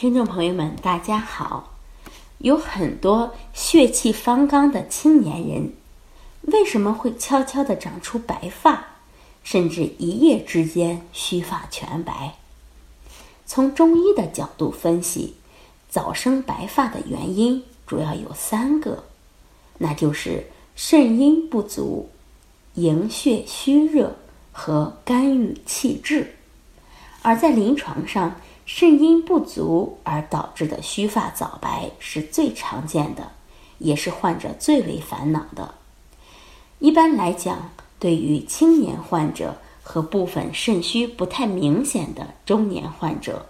[0.00, 1.74] 听众朋友们，大家好。
[2.38, 5.74] 有很多血气方刚的青年人，
[6.40, 8.82] 为什么会悄悄地长出白发，
[9.44, 12.36] 甚至一夜之间须发全白？
[13.44, 15.34] 从中医的角度分析，
[15.90, 19.04] 早生白发的原因主要有三个，
[19.76, 22.08] 那就是肾阴不足、
[22.76, 24.16] 营血虚热
[24.50, 26.36] 和肝郁气滞。
[27.20, 28.40] 而在临床上，
[28.72, 33.32] 肾阴不足而导致的须发早白是最常见的，
[33.78, 35.74] 也是患者最为烦恼的。
[36.78, 43.44] 一般来讲，对于青年患者和部分肾虚不太明显的中年患者，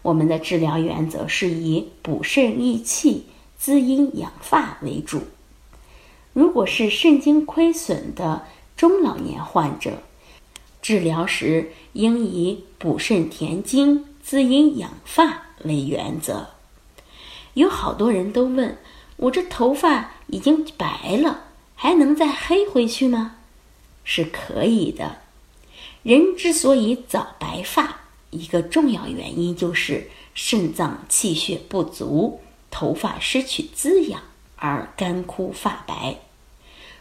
[0.00, 3.26] 我们的治疗原则是以补肾益气、
[3.58, 5.20] 滋阴养发为主。
[6.32, 8.42] 如果是肾精亏损的
[8.78, 9.98] 中老年患者，
[10.80, 14.06] 治疗时应以补肾填精。
[14.24, 16.46] 滋阴养发为原则，
[17.52, 18.78] 有好多人都问
[19.16, 21.42] 我：这头发已经白了，
[21.74, 23.36] 还能再黑回去吗？
[24.02, 25.18] 是可以的。
[26.02, 34.22] 人之所以早白发，一个重要原因就是肾脏气血不足，头发失去滋养
[34.56, 36.16] 而干枯发白。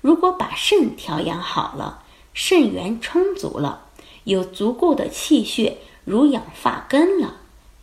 [0.00, 3.86] 如果把肾调养好了，肾源充足了，
[4.22, 5.78] 有足够的气血。
[6.08, 7.34] 如养发根了，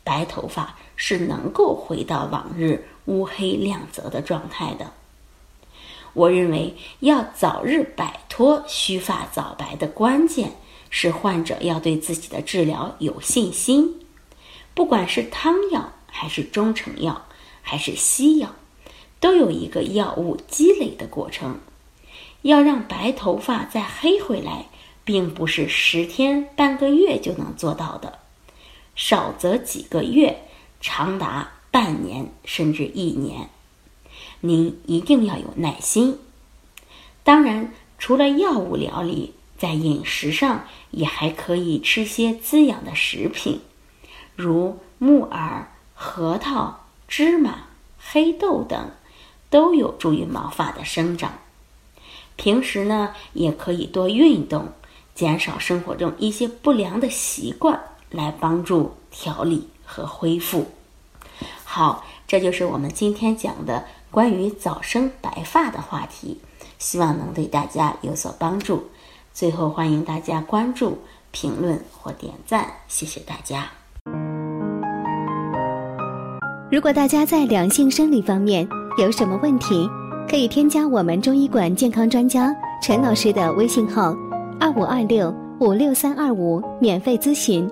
[0.03, 4.91] 白头发是能够回到往日乌黑亮泽的状态的。
[6.13, 10.53] 我认为要早日摆脱须发早白的关键
[10.89, 13.99] 是患者要对自己的治疗有信心。
[14.73, 17.25] 不管是汤药还是中成药
[17.61, 18.55] 还是西药，
[19.19, 21.59] 都有一个药物积累的过程。
[22.41, 24.65] 要让白头发再黑回来。
[25.05, 28.19] 并不是十天半个月就能做到的，
[28.95, 30.41] 少则几个月，
[30.81, 33.49] 长达半年甚至一年。
[34.41, 36.19] 您一定要有耐心。
[37.23, 43.61] 当然，除了药物调理，在饮食上也还可以吃些滋养的食品，
[44.35, 47.67] 如木耳、核桃、芝麻、
[47.99, 48.91] 黑豆等，
[49.49, 51.39] 都有助于毛发的生长。
[52.35, 54.73] 平时呢，也可以多运动。
[55.15, 57.79] 减少生活中一些不良的习惯，
[58.11, 60.65] 来帮助调理和恢复。
[61.63, 66.37] 好，这就是我们今天讲的关于早生白发的话题，
[66.77, 68.89] 希望能对大家有所帮助。
[69.33, 70.97] 最后，欢迎大家关注、
[71.31, 73.69] 评论或点赞，谢谢大家。
[76.69, 78.67] 如果大家在两性生理方面
[78.97, 79.89] 有什么问题，
[80.29, 84.13] 可以添加我们中医馆健康专家陈老师的微信号。
[84.59, 87.69] 二五二六五六三二五，免费咨询。